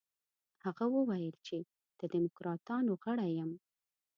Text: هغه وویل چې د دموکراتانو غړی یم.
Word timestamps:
هغه 0.63 0.85
وویل 0.95 1.35
چې 1.45 1.57
د 1.99 2.01
دموکراتانو 2.15 2.91
غړی 3.03 3.31
یم. 3.39 3.51